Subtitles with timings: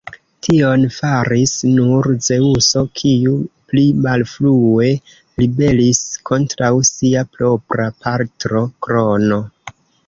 [0.45, 3.35] Tion faris nur Zeŭso, kiu
[3.73, 4.89] pli malfrue
[5.45, 9.45] ribelis kontraŭ sia propra patro, Krono.